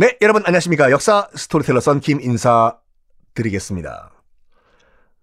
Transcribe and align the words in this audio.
네, 0.00 0.16
여러분 0.22 0.44
안녕하십니까. 0.46 0.92
역사 0.92 1.28
스토리텔러 1.34 1.80
썬킴 1.80 2.20
인사드리겠습니다. 2.20 4.12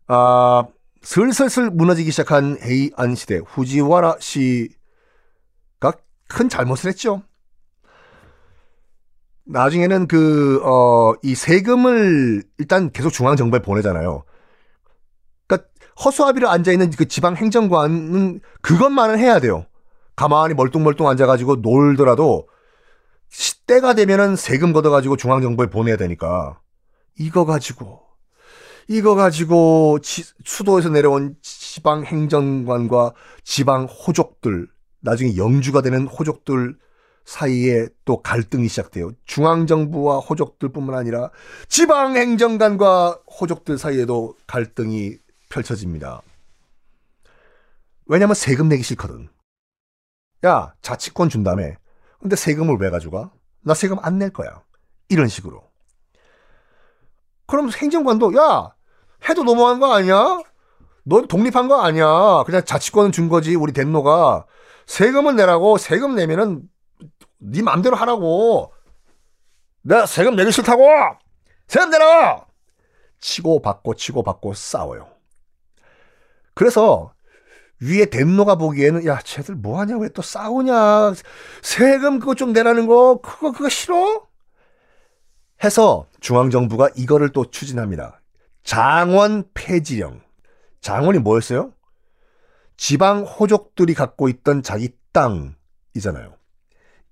아, 0.08 0.64
슬슬슬 1.02 1.70
무너지기 1.70 2.12
시작한 2.12 2.58
헤이안 2.62 3.16
시대 3.16 3.38
후지와라 3.38 4.18
씨가 4.20 5.94
큰 6.28 6.50
잘못을 6.50 6.90
했죠. 6.90 7.24
나중에는 9.46 10.10
그, 10.10 10.60
어, 10.66 11.14
이 11.24 11.36
세금을 11.36 12.44
일단 12.58 12.92
계속 12.92 13.12
중앙정부에 13.12 13.62
보내잖아요. 13.62 14.26
그니까 15.48 15.66
허수아비로 16.04 16.50
앉아있는 16.50 16.92
그 16.98 17.08
지방 17.08 17.38
행정관은 17.38 18.42
그것만은 18.62 19.20
해야 19.20 19.40
돼요. 19.40 19.68
가만히 20.18 20.54
멀뚱멀뚱 20.54 21.08
앉아가지고 21.08 21.62
놀더라도 21.62 22.50
때가 23.68 23.94
되면은 23.94 24.36
세금 24.36 24.74
걷어가지고 24.74 25.18
중앙정부에 25.18 25.68
보내야 25.68 25.98
되니까 25.98 26.60
이거 27.18 27.46
가지고 27.46 28.02
이거 28.88 29.16
가지고 29.16 30.00
지, 30.02 30.24
수도에서 30.44 30.90
내려온 30.90 31.36
지방 31.42 32.06
행정관과 32.06 33.14
지방 33.44 33.86
호족들 33.86 34.68
나중에 35.02 35.38
영주가 35.38 35.82
되는 35.82 36.08
호족들 36.08 36.78
사이에 37.26 37.88
또 38.06 38.22
갈등이 38.22 38.68
시작돼요. 38.68 39.12
중앙정부와 39.26 40.20
호족들뿐만 40.20 40.96
아니라 40.96 41.32
지방 41.68 42.16
행정관과 42.16 43.22
호족들 43.40 43.80
사이에도 43.80 44.36
갈등이 44.46 45.18
펼쳐집니다. 45.50 46.22
왜냐면 48.06 48.36
세금 48.36 48.70
내기 48.70 48.84
싫거든. 48.84 49.30
야, 50.46 50.76
자치권 50.84 51.30
준 51.30 51.44
다음에 51.44 51.78
근데 52.20 52.36
세금을 52.36 52.78
왜 52.80 52.92
가져가? 52.92 53.32
나 53.66 53.74
세금 53.74 53.98
안 54.02 54.20
낼 54.20 54.32
거야. 54.32 54.62
이런 55.10 55.28
식으로. 55.28 55.64
그럼 57.48 57.70
행정관도 57.72 58.36
야 58.38 58.74
해도 59.28 59.44
너무한 59.44 59.80
거 59.80 59.92
아니야? 59.94 60.40
넌 61.04 61.28
독립한 61.28 61.68
거 61.68 61.82
아니야. 61.82 62.44
그냥 62.46 62.64
자치권은 62.64 63.12
준 63.12 63.28
거지. 63.28 63.56
우리 63.56 63.74
덴노가 63.74 64.46
세금을 64.86 65.36
내라고 65.36 65.78
세금 65.78 66.16
내면은 66.16 66.62
네 67.40 67.62
맘대로 67.64 67.96
하라고. 67.96 68.72
내가 69.82 70.06
세금 70.06 70.36
내기 70.36 70.52
싫다고. 70.52 70.88
세금 71.68 71.90
내라. 71.90 72.46
치고 73.20 73.62
받고 73.64 73.96
치고 73.96 74.22
받고 74.22 74.54
싸워요. 74.54 75.10
그래서 76.54 77.15
위에 77.82 78.06
댐노가 78.06 78.56
보기에는 78.56 79.06
야 79.06 79.20
쟤들 79.24 79.56
뭐하냐 79.56 79.98
왜 79.98 80.10
또 80.10 80.22
싸우냐 80.22 81.14
세금 81.62 82.20
그거 82.20 82.36
좀 82.36 82.54
내라는 82.54 82.88
거 82.88 83.20
그거 83.22 83.52
그거 83.52 83.70
싫어? 83.70 84.28
해서 85.64 86.08
중앙정부가 86.20 86.90
이거를 86.96 87.32
또 87.32 87.50
추진합니다. 87.50 88.22
장원 88.64 89.46
폐지령. 89.54 90.22
장원이 90.82 91.20
뭐였어요? 91.20 91.72
지방 92.78 93.24
호족들이 93.24 93.94
갖고 93.94 94.28
있던 94.30 94.64
자기 94.64 94.90
땅이잖아요. 95.14 96.36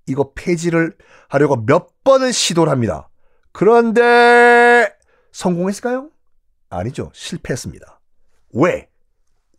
이거 0.06 0.32
폐지를 0.34 0.96
하려고 1.28 1.56
몇 1.64 2.02
번을 2.04 2.32
시도를 2.32 2.70
합니다. 2.70 3.08
그런데 3.52 4.92
성공했을까요? 5.32 6.10
아니죠. 6.68 7.10
실패했습니다. 7.14 8.00
왜? 8.52 8.88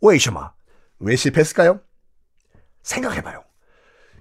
왜 0.00 0.16
이셔마? 0.16 0.52
왜 0.98 1.16
실패했을까요? 1.16 1.80
생각해봐요. 2.82 3.44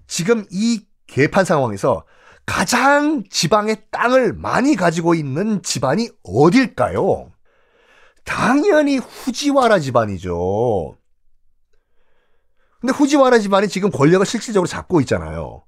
지금 0.08 0.46
이 0.52 0.86
개판 1.08 1.46
상황에서 1.46 2.06
가장 2.46 3.24
지방의 3.30 3.88
땅을 3.92 4.34
많이 4.34 4.76
가지고 4.76 5.16
있는 5.16 5.62
집안이 5.64 6.10
어딜까요? 6.24 7.32
당연히 8.24 8.98
후지와라 8.98 9.80
집안이죠. 9.80 10.98
근데 12.80 12.94
후지와라 12.94 13.40
집안이 13.40 13.68
지금 13.68 13.90
권력을 13.90 14.26
실질적으로 14.26 14.68
잡고 14.68 15.00
있잖아요. 15.02 15.64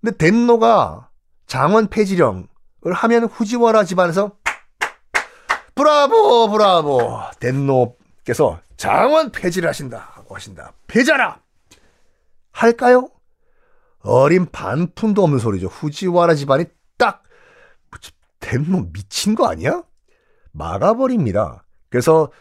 근데 0.00 0.16
덴노가 0.16 1.10
장원 1.46 1.88
폐지령을 1.88 2.46
하면 2.92 3.24
후지와라 3.24 3.84
집안에서 3.84 4.36
브라보 5.74 6.50
브라보 6.50 7.20
덴노께서 7.40 8.60
장원 8.82 9.30
폐지를 9.30 9.68
하신다고 9.68 10.34
하신다. 10.34 10.72
폐자라! 10.88 11.40
할까요? 12.50 13.10
어린 14.00 14.50
반푼도 14.50 15.22
없는 15.22 15.38
소리죠. 15.38 15.68
후지와라 15.68 16.34
집안이 16.34 16.64
딱, 16.98 17.22
댐놈 18.40 18.92
미친 18.92 19.36
거 19.36 19.46
아니야? 19.46 19.84
막아버립니다. 20.50 21.64
그래서 21.90 22.32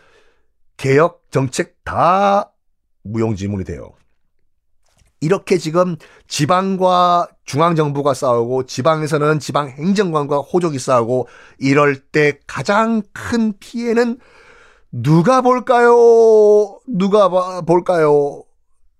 개혁 0.77 1.27
정책 1.29 1.75
다 1.83 2.51
무용지물이 3.03 3.63
돼요. 3.63 3.91
이렇게 5.19 5.59
지금 5.59 5.95
지방과 6.27 7.27
중앙정부가 7.45 8.15
싸우고 8.15 8.65
지방에서는 8.65 9.37
지방 9.37 9.69
행정관과 9.69 10.39
호족이 10.39 10.79
싸우고 10.79 11.27
이럴 11.59 11.99
때 11.99 12.39
가장 12.47 13.03
큰 13.13 13.53
피해는 13.59 14.17
누가 14.91 15.41
볼까요? 15.41 16.79
누가 16.85 17.29
볼까요? 17.61 18.43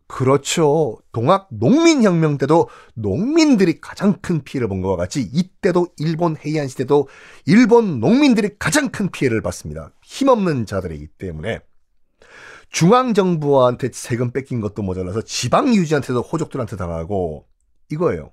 그렇죠. 0.07 0.97
동학 1.13 1.47
농민혁명 1.51 2.37
때도 2.37 2.67
농민들이 2.95 3.79
가장 3.79 4.19
큰 4.21 4.43
피해를 4.43 4.67
본 4.67 4.81
것과 4.81 4.97
같이 4.97 5.21
이때도 5.21 5.87
일본 5.97 6.35
해이안 6.35 6.67
시대도 6.67 7.07
일본 7.45 8.01
농민들이 8.01 8.57
가장 8.59 8.89
큰 8.89 9.09
피해를 9.09 9.41
받습니다. 9.41 9.93
힘없는 10.03 10.65
자들이기 10.65 11.07
때문에 11.17 11.61
중앙정부한테 12.69 13.89
세금 13.93 14.31
뺏긴 14.31 14.59
것도 14.59 14.81
모자라서 14.81 15.21
지방 15.21 15.73
유지한테도 15.73 16.21
호족들한테 16.21 16.75
당하고 16.75 17.47
이거예요. 17.89 18.31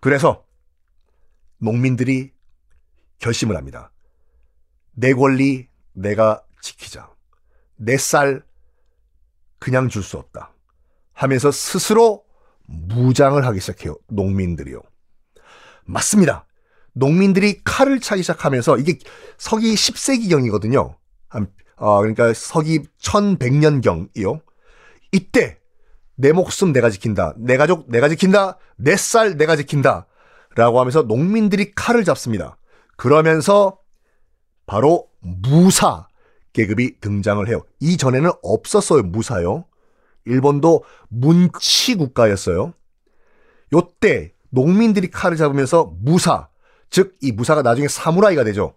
그래서 0.00 0.44
농민들이 1.58 2.32
결심을 3.18 3.56
합니다. 3.56 3.92
내 4.92 5.14
권리 5.14 5.68
내가 5.94 6.42
지키자. 6.60 7.10
내 7.76 7.96
쌀 7.96 8.42
그냥 9.58 9.88
줄 9.88 10.02
수 10.02 10.16
없다. 10.18 10.52
하면서 11.12 11.50
스스로 11.50 12.24
무장을 12.66 13.44
하기 13.46 13.60
시작해요. 13.60 13.96
농민들이요. 14.08 14.80
맞습니다. 15.84 16.46
농민들이 16.92 17.60
칼을 17.64 18.00
차기 18.00 18.22
시작하면서 18.22 18.78
이게 18.78 18.98
서기 19.38 19.74
10세기경이거든요. 19.74 20.94
한, 21.28 21.46
어, 21.76 21.98
그러니까 21.98 22.32
서기 22.34 22.80
1100년경이요. 23.00 24.40
이때 25.12 25.58
내 26.16 26.32
목숨 26.32 26.72
내가 26.72 26.90
지킨다. 26.90 27.34
내 27.36 27.56
가족 27.56 27.90
내가 27.90 28.08
지킨다. 28.08 28.58
내 28.76 28.96
쌀 28.96 29.36
내가 29.36 29.56
지킨다. 29.56 30.06
라고 30.56 30.78
하면서 30.80 31.02
농민들이 31.02 31.72
칼을 31.74 32.04
잡습니다. 32.04 32.56
그러면서 32.96 33.78
바로 34.66 35.08
무사 35.20 36.08
계급이 36.52 37.00
등장을 37.00 37.46
해요. 37.48 37.62
이전에는 37.80 38.30
없었어요. 38.42 39.02
무사요. 39.02 39.66
일본도 40.24 40.84
문치 41.08 41.96
국가였어요. 41.96 42.72
요때 43.72 44.32
농민들이 44.50 45.10
칼을 45.10 45.36
잡으면서 45.36 45.92
무사, 46.00 46.48
즉 46.90 47.16
이 47.22 47.32
무사가 47.32 47.62
나중에 47.62 47.88
사무라이가 47.88 48.44
되죠. 48.44 48.76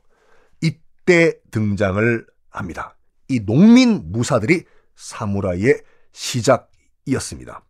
이때 0.61 1.39
등장을 1.51 2.25
합니다. 2.49 2.97
이 3.27 3.45
농민 3.45 4.11
무사들이 4.11 4.63
사무라이의 4.95 5.81
시작이었습니다. 6.11 7.63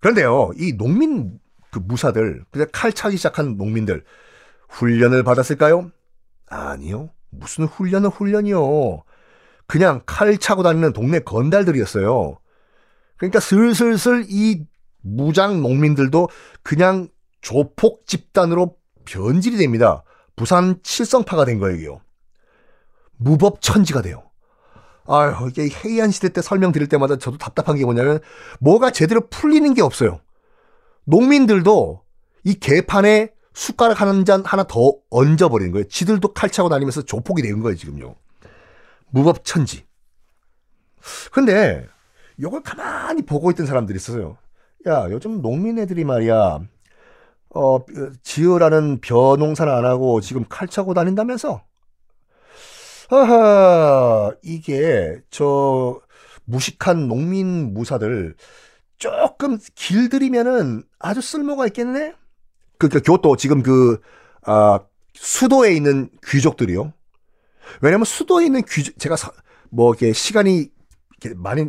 그런데요, 0.00 0.50
이 0.56 0.76
농민 0.76 1.38
그 1.70 1.78
무사들, 1.78 2.44
그냥 2.50 2.66
칼 2.72 2.92
차기 2.92 3.16
시작한 3.16 3.56
농민들, 3.56 4.04
훈련을 4.68 5.22
받았을까요? 5.22 5.92
아니요. 6.52 7.10
무슨 7.30 7.64
훈련은 7.64 8.10
훈련이요. 8.10 9.02
그냥 9.66 10.02
칼 10.04 10.36
차고 10.36 10.62
다니는 10.62 10.92
동네 10.92 11.18
건달들이었어요. 11.20 12.38
그러니까 13.16 13.40
슬슬슬 13.40 14.26
이 14.28 14.66
무장 15.00 15.62
농민들도 15.62 16.28
그냥 16.62 17.08
조폭 17.40 18.06
집단으로 18.06 18.76
변질이 19.04 19.56
됩니다. 19.56 20.04
부산 20.36 20.76
칠성파가 20.82 21.44
된 21.44 21.58
거예요. 21.58 22.00
무법 23.16 23.60
천지가 23.60 24.02
돼요. 24.02 24.22
아유, 25.06 25.34
이게 25.48 25.68
해이한 25.68 26.10
시대 26.10 26.28
때 26.28 26.40
설명드릴 26.42 26.88
때마다 26.88 27.18
저도 27.18 27.38
답답한 27.38 27.76
게 27.76 27.84
뭐냐면, 27.84 28.20
뭐가 28.60 28.90
제대로 28.90 29.26
풀리는 29.28 29.74
게 29.74 29.82
없어요. 29.82 30.20
농민들도 31.04 32.02
이 32.44 32.54
개판에 32.54 33.32
숟가락 33.54 34.00
한 34.00 34.24
잔 34.24 34.42
하나 34.44 34.64
더 34.64 34.94
얹어버리는 35.10 35.72
거예요. 35.72 35.88
지들도 35.88 36.32
칼 36.32 36.50
차고 36.50 36.68
다니면서 36.68 37.02
조폭이 37.02 37.42
되는 37.42 37.60
거예요, 37.60 37.76
지금요. 37.76 38.14
무법천지. 39.10 39.84
근데, 41.32 41.86
이걸 42.38 42.62
가만히 42.62 43.22
보고 43.22 43.50
있던 43.50 43.66
사람들이 43.66 43.96
있어요. 43.96 44.38
야, 44.86 45.06
요즘 45.10 45.42
농민 45.42 45.78
애들이 45.78 46.04
말이야, 46.04 46.60
어, 47.54 47.78
지으라는 48.22 49.00
벼농사를 49.00 49.70
안 49.72 49.84
하고 49.84 50.20
지금 50.20 50.44
칼 50.48 50.68
차고 50.68 50.94
다닌다면서? 50.94 51.62
하하, 53.10 54.32
이게 54.42 55.20
저 55.30 56.00
무식한 56.44 57.08
농민 57.08 57.74
무사들 57.74 58.34
조금 58.96 59.58
길들이면은 59.74 60.84
아주 60.98 61.20
쓸모가 61.20 61.66
있겠네? 61.66 62.14
그러니까 62.88 63.12
교토 63.12 63.36
지금 63.36 63.62
그, 63.62 64.00
아, 64.42 64.80
수도에 65.14 65.74
있는 65.74 66.10
귀족들이요. 66.26 66.92
왜냐면 67.80 68.04
수도에 68.04 68.46
있는 68.46 68.62
귀족, 68.68 68.98
제가 68.98 69.16
사, 69.16 69.30
뭐 69.70 69.90
이렇게 69.90 70.12
시간이 70.12 70.70
이렇게 71.22 71.38
많이 71.38 71.68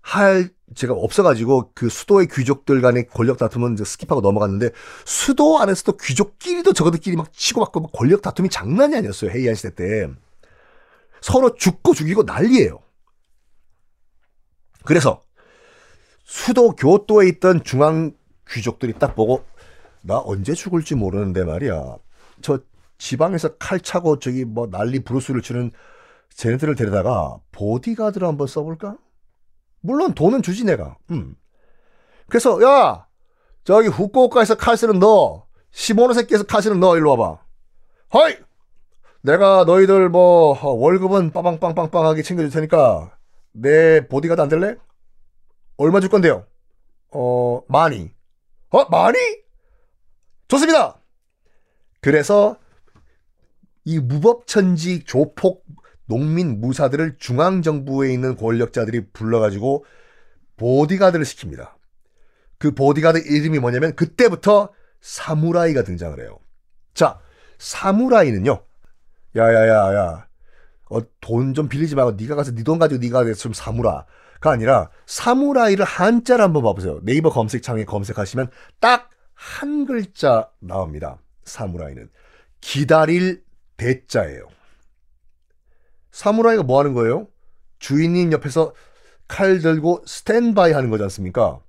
할 0.00 0.50
제가 0.74 0.94
없어가지고 0.94 1.72
그 1.74 1.88
수도의 1.88 2.28
귀족들 2.32 2.80
간의 2.80 3.06
권력 3.08 3.38
다툼은 3.38 3.76
skip하고 3.76 4.20
넘어갔는데 4.20 4.70
수도 5.04 5.58
안에서도 5.58 5.96
귀족끼리도 5.96 6.72
저거들끼리 6.72 7.16
막 7.16 7.32
치고받고 7.32 7.80
막 7.80 7.92
권력 7.92 8.22
다툼이 8.22 8.48
장난이 8.48 8.96
아니었어요 8.96 9.30
헤이안 9.30 9.54
시대 9.54 9.74
때 9.74 10.08
서로 11.20 11.54
죽고 11.54 11.94
죽이고 11.94 12.24
난리예요. 12.24 12.80
그래서 14.84 15.22
수도 16.24 16.72
교토에 16.72 17.28
있던 17.28 17.64
중앙 17.64 18.12
귀족들이 18.50 18.94
딱 18.98 19.14
보고 19.14 19.44
나 20.06 20.20
언제 20.24 20.52
죽을지 20.52 20.94
모르는데 20.94 21.44
말이야 21.44 21.96
저 22.42 22.58
지방에서 22.98 23.56
칼 23.56 23.80
차고 23.80 24.18
저기 24.18 24.44
뭐 24.44 24.68
난리 24.70 25.00
브루스를 25.00 25.40
치는 25.42 25.72
쟤네들을 26.28 26.74
데려다가 26.74 27.38
보디가드를 27.52 28.26
한번 28.26 28.46
써볼까? 28.46 28.96
물론 29.80 30.14
돈은 30.14 30.42
주지 30.42 30.64
내가. 30.64 30.96
음. 31.10 31.36
그래서 32.28 32.62
야 32.62 33.06
저기 33.64 33.88
후쿠오카에서 33.88 34.56
칼 34.56 34.76
쓰는 34.76 34.98
너 34.98 35.46
시모노 35.70 36.12
새끼에서 36.12 36.44
칼 36.44 36.62
쓰는 36.62 36.80
너 36.80 36.96
일로 36.96 37.16
와봐. 37.16 37.40
허이 38.14 38.36
내가 39.22 39.64
너희들 39.64 40.10
뭐 40.10 40.58
월급은 40.62 41.30
빠방빵빵빵하게 41.32 42.22
챙겨줄 42.22 42.50
테니까 42.50 43.16
내 43.52 44.06
보디가드 44.06 44.40
안 44.40 44.48
될래? 44.48 44.76
얼마 45.76 46.00
줄 46.00 46.10
건데요? 46.10 46.46
어 47.10 47.62
많이. 47.68 48.12
어 48.70 48.84
많이? 48.90 49.43
좋습니다. 50.54 51.00
그래서 52.00 52.56
이 53.84 53.98
무법천지 53.98 55.04
조폭 55.04 55.64
농민 56.06 56.60
무사들을 56.60 57.16
중앙정부에 57.18 58.12
있는 58.12 58.36
권력자들이 58.36 59.10
불러가지고 59.12 59.84
보디가드를 60.56 61.24
시킵니다. 61.24 61.72
그 62.58 62.72
보디가드 62.72 63.18
이름이 63.18 63.58
뭐냐면 63.58 63.94
그때부터 63.96 64.70
사무라이가 65.00 65.82
등장을 65.82 66.18
해요. 66.20 66.38
자, 66.94 67.18
사무라이는요. 67.58 68.62
야야야야. 69.36 70.26
어, 70.90 70.98
돈 71.20 71.54
좀 71.54 71.68
빌리지 71.68 71.94
말고 71.94 72.12
네가 72.12 72.36
가서 72.36 72.52
네 72.52 72.62
돈 72.62 72.78
가지고 72.78 73.00
네가 73.00 73.32
좀 73.34 73.52
사무라가 73.52 74.06
아니라 74.42 74.90
사무라이를 75.06 75.84
한자를 75.84 76.44
한번 76.44 76.62
봐보세요. 76.62 77.00
네이버 77.02 77.30
검색창에 77.30 77.84
검색하시면 77.84 78.50
딱 78.80 79.10
한 79.44 79.84
글자 79.84 80.50
나옵니다. 80.58 81.18
사무라이는 81.44 82.10
기다릴 82.60 83.44
대자예요. 83.76 84.48
사무라이가 86.10 86.62
뭐 86.62 86.78
하는 86.78 86.94
거예요? 86.94 87.28
주인님 87.78 88.32
옆에서 88.32 88.74
칼 89.28 89.58
들고 89.58 90.04
스탠바이 90.06 90.72
하는 90.72 90.90
거지 90.90 91.02
않습니까? 91.04 91.60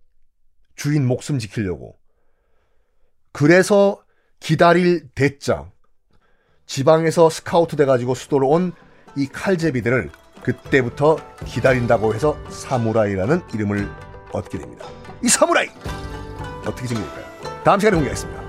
주인 0.76 1.06
목숨 1.06 1.40
지키려고. 1.40 1.98
그래서 3.32 4.04
기다릴 4.40 5.10
대장. 5.14 5.72
지방에서 6.68 7.30
스카우트 7.30 7.76
돼가지고 7.76 8.16
수도로 8.16 8.50
온 8.50 8.74
이 9.18 9.28
칼제비들을 9.28 10.12
그때부터 10.44 11.18
기다린다고 11.46 12.14
해서 12.14 12.38
사무라이라는 12.50 13.42
이름을 13.54 13.90
얻게 14.34 14.58
됩니다. 14.58 14.86
이 15.24 15.30
사무라이! 15.30 15.68
어떻게 16.66 16.86
생길까요? 16.88 17.35
다음 17.66 17.80
시간에 17.80 17.96
공개하겠습니다. 17.96 18.45